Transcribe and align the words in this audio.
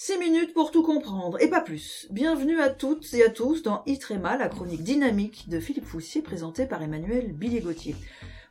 Six 0.00 0.16
minutes 0.16 0.54
pour 0.54 0.70
tout 0.70 0.84
comprendre, 0.84 1.42
et 1.42 1.50
pas 1.50 1.60
plus. 1.60 2.06
Bienvenue 2.12 2.60
à 2.60 2.70
toutes 2.70 3.12
et 3.14 3.24
à 3.24 3.30
tous 3.30 3.64
dans 3.64 3.82
Itrema, 3.84 4.36
la 4.36 4.48
chronique 4.48 4.84
dynamique 4.84 5.48
de 5.48 5.58
Philippe 5.58 5.86
Foussier 5.86 6.22
présentée 6.22 6.66
par 6.66 6.80
Emmanuel 6.80 7.32
Billier-Gauthier. 7.32 7.96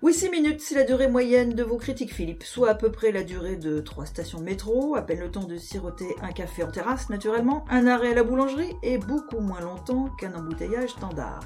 Oui, 0.02 0.14
six 0.14 0.30
minutes, 0.30 0.60
c'est 0.60 0.76
la 0.76 0.84
durée 0.84 1.08
moyenne 1.08 1.54
de 1.54 1.64
vos 1.64 1.78
critiques, 1.78 2.14
Philippe, 2.14 2.44
soit 2.44 2.72
à 2.72 2.76
peu 2.76 2.92
près 2.92 3.14
la 3.14 3.24
durée 3.24 3.56
de 3.56 3.80
trois 3.80 4.06
stations 4.06 4.40
de 4.40 4.44
métro, 4.44 4.98
à 4.98 5.04
peine 5.04 5.22
le 5.22 5.32
temps 5.32 5.46
de 5.46 5.56
siroter 5.56 6.18
un 6.22 6.34
café 6.34 6.64
en 6.64 6.70
terrasse, 6.70 7.10
naturellement, 7.10 7.64
un 7.70 7.88
arrêt 7.88 8.12
à 8.12 8.16
la 8.16 8.24
boulangerie, 8.24 8.76
et 8.84 8.98
beaucoup 8.98 9.40
moins 9.40 9.62
longtemps 9.62 10.10
qu'un 10.20 10.36
embouteillage 10.36 10.90
standard. 10.90 11.40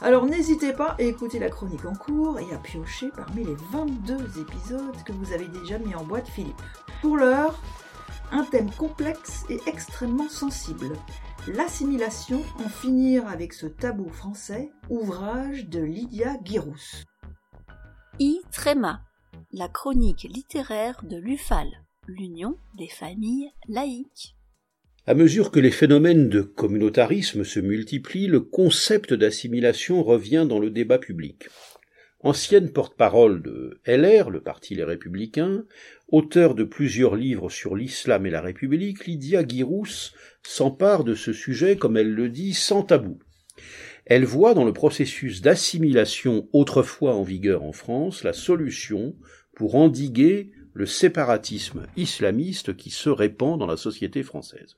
Alors 0.00 0.24
n'hésitez 0.24 0.72
pas 0.72 0.96
à 0.98 1.02
écouter 1.02 1.38
la 1.38 1.50
chronique 1.50 1.84
en 1.84 1.94
cours 1.94 2.38
et 2.38 2.54
à 2.54 2.56
piocher 2.56 3.10
parmi 3.14 3.44
les 3.44 3.56
22 3.72 4.40
épisodes 4.40 5.02
que 5.04 5.12
vous 5.12 5.34
avez 5.34 5.48
déjà 5.48 5.78
mis 5.78 5.94
en 5.94 6.02
boîte, 6.02 6.28
Philippe. 6.28 6.62
Pour 7.02 7.18
l'heure, 7.18 7.60
un 8.34 8.42
thème 8.42 8.70
complexe 8.72 9.44
et 9.48 9.60
extrêmement 9.68 10.28
sensible. 10.28 10.90
L'assimilation, 11.46 12.42
en 12.64 12.68
finir 12.68 13.28
avec 13.28 13.52
ce 13.52 13.66
tabou 13.66 14.08
français, 14.08 14.70
ouvrage 14.90 15.68
de 15.68 15.80
Lydia 15.80 16.36
Guirous. 16.42 17.04
I. 18.18 18.40
Tréma, 18.50 19.02
la 19.52 19.68
chronique 19.68 20.24
littéraire 20.24 21.00
de 21.04 21.16
l'UFAL, 21.16 21.68
l'Union 22.08 22.56
des 22.76 22.88
familles 22.88 23.52
laïques. 23.68 24.34
À 25.06 25.14
mesure 25.14 25.52
que 25.52 25.60
les 25.60 25.70
phénomènes 25.70 26.28
de 26.28 26.40
communautarisme 26.42 27.44
se 27.44 27.60
multiplient, 27.60 28.26
le 28.26 28.40
concept 28.40 29.14
d'assimilation 29.14 30.02
revient 30.02 30.46
dans 30.48 30.58
le 30.58 30.70
débat 30.70 30.98
public. 30.98 31.44
Ancienne 32.24 32.70
porte-parole 32.70 33.42
de 33.42 33.78
LR, 33.86 34.30
le 34.30 34.40
Parti 34.40 34.74
Les 34.74 34.82
Républicains, 34.82 35.66
auteur 36.08 36.54
de 36.54 36.64
plusieurs 36.64 37.16
livres 37.16 37.50
sur 37.50 37.76
l'islam 37.76 38.24
et 38.24 38.30
la 38.30 38.40
République, 38.40 39.04
Lydia 39.04 39.44
Guirous 39.44 40.14
s'empare 40.42 41.04
de 41.04 41.14
ce 41.14 41.34
sujet, 41.34 41.76
comme 41.76 41.98
elle 41.98 42.14
le 42.14 42.30
dit, 42.30 42.54
sans 42.54 42.82
tabou. 42.82 43.18
Elle 44.06 44.24
voit 44.24 44.54
dans 44.54 44.64
le 44.64 44.72
processus 44.72 45.42
d'assimilation 45.42 46.48
autrefois 46.54 47.14
en 47.14 47.24
vigueur 47.24 47.62
en 47.62 47.72
France 47.72 48.24
la 48.24 48.32
solution 48.32 49.14
pour 49.54 49.74
endiguer 49.74 50.50
le 50.72 50.86
séparatisme 50.86 51.86
islamiste 51.98 52.74
qui 52.74 52.88
se 52.88 53.10
répand 53.10 53.58
dans 53.58 53.66
la 53.66 53.76
société 53.76 54.22
française. 54.22 54.76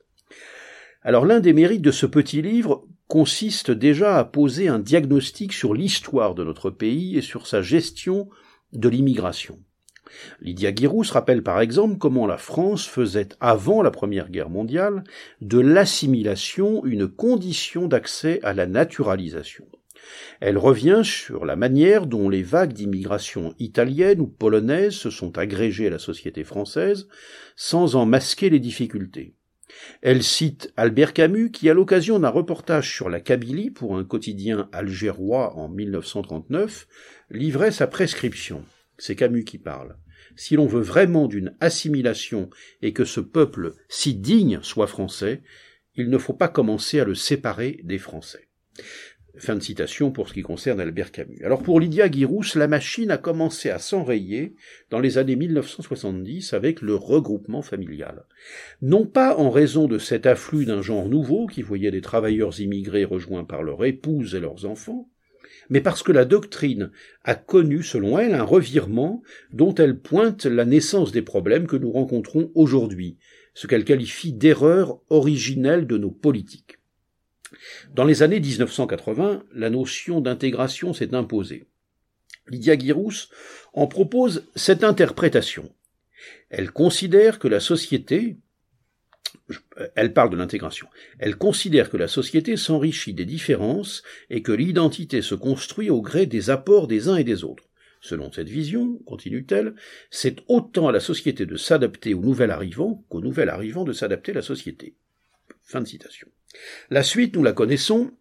Alors 1.01 1.25
l'un 1.25 1.39
des 1.39 1.53
mérites 1.53 1.81
de 1.81 1.91
ce 1.91 2.05
petit 2.05 2.41
livre 2.41 2.85
consiste 3.07 3.71
déjà 3.71 4.17
à 4.17 4.25
poser 4.25 4.67
un 4.67 4.79
diagnostic 4.79 5.53
sur 5.53 5.73
l'histoire 5.73 6.35
de 6.35 6.43
notre 6.43 6.69
pays 6.69 7.17
et 7.17 7.21
sur 7.21 7.47
sa 7.47 7.61
gestion 7.61 8.29
de 8.73 8.89
l'immigration. 8.89 9.59
Lydia 10.41 10.71
Guirous 10.71 11.11
rappelle 11.11 11.43
par 11.43 11.59
exemple 11.59 11.97
comment 11.97 12.27
la 12.27 12.37
France 12.37 12.87
faisait 12.87 13.29
avant 13.39 13.81
la 13.81 13.91
Première 13.91 14.29
Guerre 14.29 14.49
mondiale 14.49 15.03
de 15.41 15.59
l'assimilation 15.59 16.85
une 16.85 17.07
condition 17.07 17.87
d'accès 17.87 18.39
à 18.43 18.53
la 18.53 18.67
naturalisation. 18.67 19.67
Elle 20.39 20.57
revient 20.57 21.01
sur 21.03 21.45
la 21.45 21.55
manière 21.55 22.05
dont 22.05 22.29
les 22.29 22.43
vagues 22.43 22.73
d'immigration 22.73 23.53
italienne 23.59 24.21
ou 24.21 24.27
polonaise 24.27 24.93
se 24.93 25.09
sont 25.09 25.37
agrégées 25.37 25.87
à 25.87 25.91
la 25.91 25.99
société 25.99 26.43
française 26.43 27.07
sans 27.55 27.95
en 27.95 28.05
masquer 28.05 28.49
les 28.49 28.59
difficultés. 28.59 29.36
Elle 30.01 30.23
cite 30.23 30.71
Albert 30.77 31.13
Camus 31.13 31.51
qui, 31.51 31.69
à 31.69 31.73
l'occasion 31.73 32.19
d'un 32.19 32.29
reportage 32.29 32.93
sur 32.93 33.09
la 33.09 33.19
Kabylie 33.19 33.71
pour 33.71 33.97
un 33.97 34.03
quotidien 34.03 34.69
algérois 34.71 35.55
en 35.55 35.69
1939, 35.69 36.87
livrait 37.31 37.71
sa 37.71 37.87
prescription. 37.87 38.63
C'est 38.97 39.15
Camus 39.15 39.43
qui 39.43 39.57
parle. 39.57 39.97
Si 40.35 40.55
l'on 40.55 40.67
veut 40.67 40.81
vraiment 40.81 41.27
d'une 41.27 41.55
assimilation 41.59 42.49
et 42.81 42.93
que 42.93 43.05
ce 43.05 43.19
peuple 43.19 43.73
si 43.89 44.13
digne 44.13 44.59
soit 44.61 44.87
français, 44.87 45.41
il 45.95 46.09
ne 46.09 46.17
faut 46.17 46.33
pas 46.33 46.47
commencer 46.47 46.99
à 46.99 47.05
le 47.05 47.15
séparer 47.15 47.79
des 47.83 47.97
Français. 47.97 48.47
Fin 49.39 49.55
de 49.55 49.61
citation 49.61 50.11
pour 50.11 50.29
ce 50.29 50.33
qui 50.33 50.41
concerne 50.41 50.79
Albert 50.79 51.11
Camus. 51.11 51.43
Alors 51.43 51.61
pour 51.61 51.79
Lydia 51.79 52.09
Guirous, 52.09 52.55
la 52.55 52.67
machine 52.67 53.11
a 53.11 53.17
commencé 53.17 53.69
à 53.69 53.77
s'enrayer 53.77 54.55
dans 54.89 54.99
les 54.99 55.19
années 55.19 55.35
1970 55.35 56.53
avec 56.53 56.81
le 56.81 56.95
regroupement 56.95 57.61
familial. 57.61 58.25
Non 58.81 59.05
pas 59.05 59.37
en 59.37 59.51
raison 59.51 59.87
de 59.87 59.99
cet 59.99 60.25
afflux 60.25 60.65
d'un 60.65 60.81
genre 60.81 61.07
nouveau 61.07 61.45
qui 61.45 61.61
voyait 61.61 61.91
des 61.91 62.01
travailleurs 62.01 62.59
immigrés 62.59 63.05
rejoints 63.05 63.43
par 63.43 63.61
leurs 63.61 63.85
épouses 63.85 64.33
et 64.33 64.39
leurs 64.39 64.65
enfants, 64.65 65.07
mais 65.69 65.81
parce 65.81 66.01
que 66.01 66.11
la 66.11 66.25
doctrine 66.25 66.91
a 67.23 67.35
connu, 67.35 67.83
selon 67.83 68.17
elle, 68.17 68.33
un 68.33 68.43
revirement 68.43 69.21
dont 69.53 69.75
elle 69.75 69.99
pointe 69.99 70.45
la 70.45 70.65
naissance 70.65 71.11
des 71.11 71.21
problèmes 71.21 71.67
que 71.67 71.77
nous 71.77 71.91
rencontrons 71.91 72.51
aujourd'hui, 72.55 73.17
ce 73.53 73.67
qu'elle 73.67 73.85
qualifie 73.85 74.33
d'erreur 74.33 74.99
originelle 75.09 75.85
de 75.85 75.97
nos 75.97 76.11
politiques. 76.11 76.76
Dans 77.93 78.03
les 78.03 78.23
années 78.23 78.39
1980, 78.39 79.43
la 79.53 79.69
notion 79.69 80.21
d'intégration 80.21 80.93
s'est 80.93 81.13
imposée. 81.13 81.65
Lydia 82.49 82.75
Guirous 82.75 83.29
en 83.73 83.87
propose 83.87 84.45
cette 84.55 84.83
interprétation. 84.83 85.73
Elle 86.49 86.71
considère 86.71 87.39
que 87.39 87.47
la 87.47 87.59
société, 87.59 88.37
elle 89.95 90.13
parle 90.13 90.29
de 90.29 90.37
l'intégration, 90.37 90.87
elle 91.19 91.37
considère 91.37 91.89
que 91.89 91.97
la 91.97 92.07
société 92.07 92.57
s'enrichit 92.57 93.13
des 93.13 93.25
différences 93.25 94.03
et 94.29 94.41
que 94.41 94.51
l'identité 94.51 95.21
se 95.21 95.35
construit 95.35 95.89
au 95.89 96.01
gré 96.01 96.25
des 96.25 96.49
apports 96.49 96.87
des 96.87 97.09
uns 97.09 97.17
et 97.17 97.23
des 97.23 97.43
autres. 97.43 97.63
Selon 97.99 98.31
cette 98.31 98.49
vision, 98.49 98.99
continue-t-elle, 99.05 99.75
c'est 100.11 100.37
autant 100.47 100.87
à 100.87 100.91
la 100.91 100.99
société 100.99 101.45
de 101.45 101.57
s'adapter 101.57 102.13
au 102.13 102.21
nouvel 102.21 102.51
arrivant 102.51 103.03
qu'au 103.09 103.21
nouvel 103.21 103.49
arrivant 103.49 103.83
de 103.83 103.93
s'adapter 103.93 104.31
à 104.31 104.35
la 104.35 104.41
société. 104.41 104.95
La 106.89 107.03
suite, 107.03 107.35
nous 107.35 107.43
la 107.43 107.53
connaissons, 107.53 108.11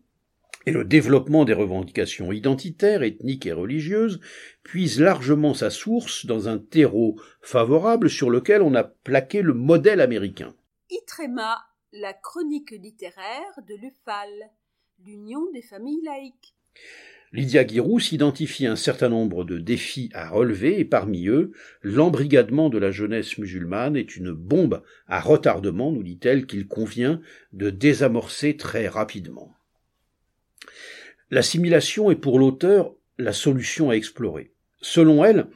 et 0.67 0.73
le 0.73 0.85
développement 0.85 1.45
des 1.45 1.53
revendications 1.53 2.33
identitaires, 2.33 3.05
ethniques 3.05 3.47
et 3.47 3.53
religieuses 3.53 4.21
puise 4.65 5.01
largement 5.01 5.55
sa 5.55 5.71
source 5.71 6.27
dans 6.27 6.49
un 6.49 6.59
terreau 6.59 7.21
favorable 7.41 8.11
sur 8.11 8.31
lequel 8.31 8.63
on 8.63 8.75
a 8.75 8.83
plaqué 8.83 9.43
le 9.43 9.55
modèle 9.55 10.01
américain. 10.01 10.57
Itrema, 10.91 11.59
la 11.93 12.13
chronique 12.13 12.73
littéraire 12.73 13.61
de 13.69 13.77
l'UFAL, 13.77 14.51
l'Union 15.05 15.51
des 15.53 15.63
familles 15.63 16.03
laïques. 16.03 16.55
Lydia 17.37 17.65
Guirous 17.65 18.01
identifie 18.13 18.65
un 18.65 18.77
certain 18.77 19.11
nombre 19.11 19.45
de 19.45 19.59
défis 19.59 20.09
à 20.15 20.31
relever 20.31 20.81
et 20.81 20.87
parmi 20.87 21.29
eux, 21.29 21.53
l'embrigadement 21.83 22.71
de 22.71 22.79
la 22.79 22.91
jeunesse 22.91 23.37
musulmane 23.37 23.95
est 23.95 24.17
une 24.17 24.33
bombe 24.33 24.83
à 25.07 25.21
retardement, 25.21 25.93
nous 25.93 26.03
dit-elle, 26.03 26.47
qu'il 26.47 26.67
convient 26.67 27.21
de 27.53 27.69
désamorcer 27.69 28.57
très 28.57 28.89
rapidement. 28.89 29.53
L'assimilation 31.31 32.11
est 32.11 32.17
pour 32.17 32.39
l'auteur 32.39 32.95
la 33.19 33.35
solution 33.35 33.91
à 33.91 33.97
explorer. 33.97 34.55
Selon 34.81 35.23
elle, 35.23 35.49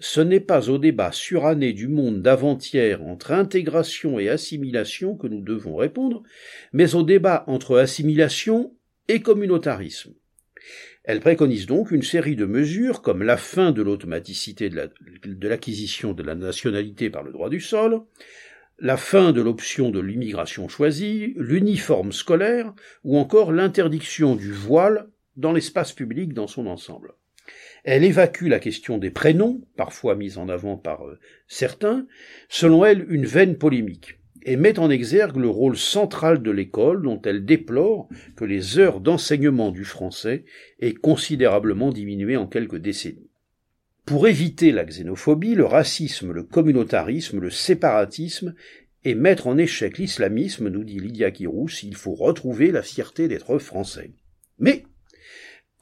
ce 0.00 0.20
n'est 0.20 0.38
pas 0.38 0.68
au 0.68 0.76
débat 0.76 1.12
suranné 1.12 1.72
du 1.72 1.88
monde 1.88 2.20
d'avant-hier 2.20 3.02
entre 3.02 3.32
intégration 3.32 4.18
et 4.18 4.28
assimilation 4.28 5.16
que 5.16 5.28
nous 5.28 5.40
devons 5.40 5.76
répondre, 5.76 6.24
mais 6.74 6.94
au 6.94 7.02
débat 7.02 7.44
entre 7.46 7.78
assimilation 7.78 8.76
et 9.08 9.22
communautarisme. 9.22 10.12
Elle 11.04 11.20
préconise 11.20 11.66
donc 11.66 11.90
une 11.90 12.02
série 12.02 12.36
de 12.36 12.46
mesures 12.46 13.02
comme 13.02 13.24
la 13.24 13.36
fin 13.36 13.72
de 13.72 13.82
l'automaticité 13.82 14.70
de 14.70 15.48
l'acquisition 15.48 16.12
de 16.12 16.22
la 16.22 16.36
nationalité 16.36 17.10
par 17.10 17.24
le 17.24 17.32
droit 17.32 17.50
du 17.50 17.60
sol, 17.60 18.02
la 18.78 18.96
fin 18.96 19.32
de 19.32 19.40
l'option 19.40 19.90
de 19.90 19.98
l'immigration 19.98 20.68
choisie, 20.68 21.34
l'uniforme 21.36 22.12
scolaire 22.12 22.72
ou 23.02 23.18
encore 23.18 23.50
l'interdiction 23.52 24.36
du 24.36 24.52
voile 24.52 25.08
dans 25.36 25.52
l'espace 25.52 25.92
public 25.92 26.34
dans 26.34 26.46
son 26.46 26.66
ensemble. 26.66 27.14
Elle 27.82 28.04
évacue 28.04 28.46
la 28.46 28.60
question 28.60 28.98
des 28.98 29.10
prénoms, 29.10 29.60
parfois 29.76 30.14
mise 30.14 30.38
en 30.38 30.48
avant 30.48 30.76
par 30.76 31.04
euh, 31.04 31.18
certains, 31.48 32.06
selon 32.48 32.84
elle 32.84 33.06
une 33.08 33.26
vaine 33.26 33.58
polémique 33.58 34.20
et 34.44 34.56
met 34.56 34.78
en 34.78 34.90
exergue 34.90 35.36
le 35.36 35.48
rôle 35.48 35.76
central 35.76 36.42
de 36.42 36.50
l'école 36.50 37.02
dont 37.02 37.20
elle 37.22 37.44
déplore 37.44 38.08
que 38.36 38.44
les 38.44 38.78
heures 38.78 39.00
d'enseignement 39.00 39.70
du 39.70 39.84
français 39.84 40.44
aient 40.80 40.94
considérablement 40.94 41.92
diminué 41.92 42.36
en 42.36 42.46
quelques 42.46 42.78
décennies. 42.78 43.30
Pour 44.04 44.26
éviter 44.26 44.72
la 44.72 44.84
xénophobie, 44.84 45.54
le 45.54 45.64
racisme, 45.64 46.32
le 46.32 46.42
communautarisme, 46.42 47.38
le 47.38 47.50
séparatisme 47.50 48.54
et 49.04 49.14
mettre 49.14 49.46
en 49.46 49.58
échec 49.58 49.98
l'islamisme, 49.98 50.68
nous 50.68 50.84
dit 50.84 50.98
Lydia 50.98 51.30
Kirous, 51.30 51.82
il 51.82 51.96
faut 51.96 52.14
retrouver 52.14 52.72
la 52.72 52.82
fierté 52.82 53.28
d'être 53.28 53.58
français. 53.58 54.12
Mais 54.58 54.84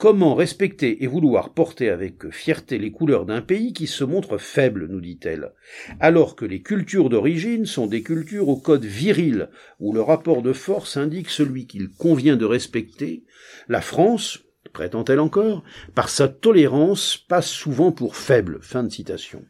Comment 0.00 0.34
respecter 0.34 1.04
et 1.04 1.06
vouloir 1.06 1.52
porter 1.52 1.90
avec 1.90 2.30
fierté 2.30 2.78
les 2.78 2.90
couleurs 2.90 3.26
d'un 3.26 3.42
pays 3.42 3.74
qui 3.74 3.86
se 3.86 4.02
montre 4.02 4.38
faible, 4.38 4.86
nous 4.88 5.02
dit-elle, 5.02 5.52
alors 6.00 6.36
que 6.36 6.46
les 6.46 6.62
cultures 6.62 7.10
d'origine 7.10 7.66
sont 7.66 7.86
des 7.86 8.02
cultures 8.02 8.48
au 8.48 8.56
code 8.56 8.86
viril, 8.86 9.50
où 9.78 9.92
le 9.92 10.00
rapport 10.00 10.40
de 10.40 10.54
force 10.54 10.96
indique 10.96 11.28
celui 11.28 11.66
qu'il 11.66 11.90
convient 11.90 12.38
de 12.38 12.46
respecter, 12.46 13.24
la 13.68 13.82
France, 13.82 14.38
prétend-elle 14.72 15.20
encore, 15.20 15.64
par 15.94 16.08
sa 16.08 16.28
tolérance, 16.28 17.18
passe 17.18 17.50
souvent 17.50 17.92
pour 17.92 18.16
faible. 18.16 18.58
Fin 18.62 18.84
de 18.84 18.88
citation. 18.88 19.44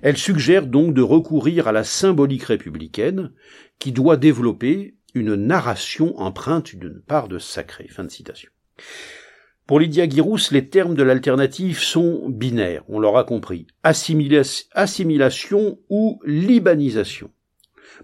Elle 0.00 0.16
suggère 0.16 0.66
donc 0.66 0.94
de 0.94 1.02
recourir 1.02 1.68
à 1.68 1.72
la 1.72 1.84
symbolique 1.84 2.44
républicaine 2.44 3.30
qui 3.78 3.92
doit 3.92 4.16
développer 4.16 4.94
une 5.12 5.34
narration 5.34 6.18
empreinte 6.18 6.76
d'une 6.76 7.02
part 7.02 7.28
de 7.28 7.38
sacré. 7.38 7.88
Fin 7.88 8.04
de 8.04 8.10
citation. 8.10 8.48
Pour 9.66 9.78
Lydia 9.78 10.08
Girousse, 10.08 10.50
les 10.50 10.68
termes 10.68 10.94
de 10.94 11.04
l'alternative 11.04 11.78
sont 11.78 12.28
binaires, 12.28 12.82
on 12.88 12.98
l'aura 12.98 13.22
compris. 13.22 13.68
assimilation 13.84 15.78
ou 15.88 16.20
libanisation. 16.24 17.30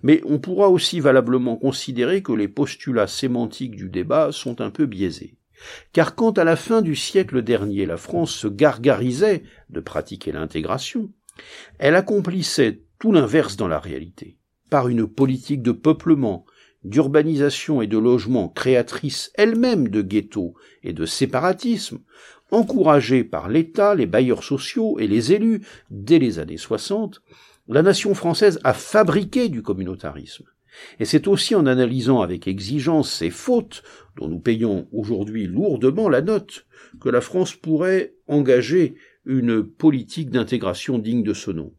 Mais 0.03 0.23
on 0.25 0.39
pourra 0.39 0.69
aussi 0.69 1.01
valablement 1.01 1.57
considérer 1.57 2.23
que 2.23 2.33
les 2.33 2.47
postulats 2.47 3.09
sémantiques 3.09 3.75
du 3.75 3.89
débat 3.89 4.31
sont 4.31 4.61
un 4.61 4.71
peu 4.71 4.87
biaisés. 4.87 5.37
Car 5.93 6.15
quand 6.15 6.39
à 6.39 6.45
la 6.45 6.55
fin 6.55 6.81
du 6.81 6.95
siècle 6.95 7.43
dernier 7.43 7.87
la 7.87 7.97
France 7.97 8.33
se 8.33 8.47
gargarisait 8.47 9.43
de 9.71 9.81
pratiquer 9.81 10.31
l'intégration, 10.31 11.11
elle 11.79 11.97
accomplissait 11.97 12.83
tout 13.01 13.11
l'inverse 13.11 13.57
dans 13.57 13.69
la 13.69 13.81
réalité, 13.81 14.39
par 14.71 14.87
une 14.89 15.09
politique 15.09 15.63
de 15.63 15.73
peuplement, 15.73 16.45
d'urbanisation 16.85 17.83
et 17.83 17.87
de 17.87 17.99
logement 17.99 18.49
créatrice 18.49 19.31
elle-même 19.35 19.89
de 19.89 20.03
ghettos 20.03 20.55
et 20.83 20.93
de 20.93 21.07
séparatisme, 21.07 21.99
encouragée 22.51 23.25
par 23.25 23.49
l'État, 23.49 23.95
les 23.95 24.07
bailleurs 24.07 24.45
sociaux 24.45 24.99
et 24.99 25.07
les 25.07 25.33
élus 25.33 25.63
dès 25.91 26.19
les 26.19 26.39
années 26.39 26.57
60, 26.57 27.21
la 27.69 27.83
nation 27.83 28.15
française 28.15 28.59
a 28.65 28.73
fabriqué 28.73 29.49
du 29.49 29.63
communautarisme. 29.63 30.45
Et 31.01 31.05
c'est 31.05 31.29
aussi 31.29 31.55
en 31.55 31.67
analysant 31.67 32.21
avec 32.21 32.47
exigence 32.47 33.13
ces 33.13 33.31
fautes, 33.31 33.83
dont 34.17 34.29
nous 34.29 34.39
payons 34.39 34.89
aujourd'hui 34.93 35.47
lourdement 35.47 36.09
la 36.09 36.23
note, 36.23 36.67
que 37.01 37.09
la 37.09 37.21
France 37.21 37.55
pourrait 37.55 38.15
engager 38.27 38.95
une 39.25 39.63
politique 39.63 40.31
d'intégration 40.31 40.99
digne 40.99 41.23
de 41.23 41.35
ce 41.35 41.51
nom, 41.51 41.75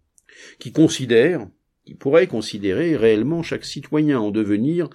qui 0.59 0.71
considère, 0.71 1.47
pourrait 1.95 2.27
considérer 2.27 2.95
réellement 2.95 3.43
chaque 3.43 3.65
citoyen 3.65 4.19
en 4.19 4.31
devenir 4.31 4.89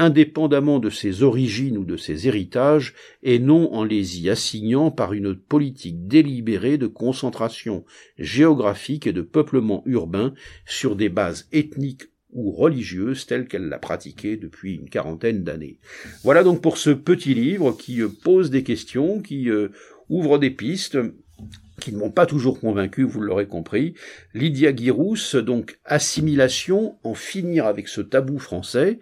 indépendamment 0.00 0.78
de 0.78 0.88
ses 0.88 1.22
origines 1.22 1.76
ou 1.76 1.84
de 1.84 1.98
ses 1.98 2.26
héritages, 2.26 2.94
et 3.22 3.38
non 3.38 3.72
en 3.74 3.84
les 3.84 4.22
y 4.22 4.30
assignant 4.30 4.90
par 4.90 5.12
une 5.12 5.34
politique 5.34 6.06
délibérée 6.06 6.78
de 6.78 6.86
concentration 6.86 7.84
géographique 8.18 9.06
et 9.06 9.12
de 9.12 9.20
peuplement 9.20 9.82
urbain 9.84 10.32
sur 10.64 10.96
des 10.96 11.10
bases 11.10 11.48
ethniques 11.52 12.04
ou 12.32 12.50
religieuse 12.50 13.26
telle 13.26 13.46
qu'elle 13.46 13.68
l'a 13.68 13.78
pratiquée 13.78 14.36
depuis 14.36 14.76
une 14.76 14.88
quarantaine 14.88 15.42
d'années. 15.42 15.78
Voilà 16.22 16.44
donc 16.44 16.62
pour 16.62 16.78
ce 16.78 16.90
petit 16.90 17.34
livre 17.34 17.72
qui 17.72 18.00
euh, 18.00 18.08
pose 18.08 18.50
des 18.50 18.62
questions, 18.62 19.20
qui 19.20 19.50
euh, 19.50 19.68
ouvre 20.08 20.38
des 20.38 20.50
pistes 20.50 20.98
qui 21.80 21.92
ne 21.92 21.98
m'ont 21.98 22.10
pas 22.10 22.26
toujours 22.26 22.60
convaincu, 22.60 23.02
vous 23.02 23.20
l'aurez 23.20 23.46
compris. 23.46 23.94
Lydia 24.34 24.74
Girousse, 24.74 25.34
donc 25.34 25.80
Assimilation, 25.84 26.98
en 27.02 27.14
finir 27.14 27.66
avec 27.66 27.88
ce 27.88 28.00
tabou 28.00 28.38
français, 28.38 28.98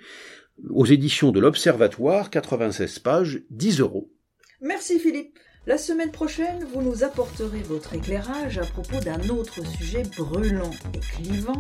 aux 0.71 0.87
éditions 0.87 1.31
de 1.31 1.41
l'Observatoire, 1.41 2.31
96 2.31 2.99
pages, 3.01 3.43
10 3.51 3.81
euros. 3.81 4.11
Merci 4.61 4.99
Philippe. 4.99 5.39
La 5.69 5.77
semaine 5.77 6.11
prochaine, 6.11 6.65
vous 6.73 6.81
nous 6.81 7.05
apporterez 7.05 7.61
votre 7.61 7.93
éclairage 7.93 8.57
à 8.57 8.65
propos 8.65 9.01
d'un 9.01 9.29
autre 9.29 9.67
sujet 9.67 10.03
brûlant 10.17 10.71
et 10.95 10.99
clivant, 10.99 11.59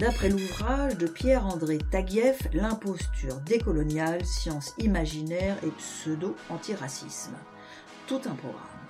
d'après 0.00 0.28
l'ouvrage 0.28 0.98
de 0.98 1.06
Pierre-André 1.06 1.78
Taguieff, 1.92 2.48
L'imposture 2.52 3.40
décoloniale, 3.46 4.24
science 4.24 4.74
imaginaire 4.78 5.56
et 5.64 5.70
pseudo-antiracisme. 5.70 7.34
Tout 8.08 8.20
un 8.26 8.34
programme. 8.34 8.83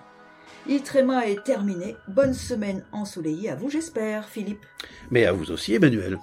Iltréma 0.66 1.26
est 1.26 1.44
terminé. 1.44 1.96
Bonne 2.08 2.32
semaine 2.32 2.82
ensoleillée 2.92 3.50
à 3.50 3.54
vous, 3.54 3.68
j'espère, 3.68 4.28
Philippe. 4.28 4.64
Mais 5.10 5.26
à 5.26 5.32
vous 5.32 5.50
aussi, 5.50 5.74
Emmanuel. 5.74 6.18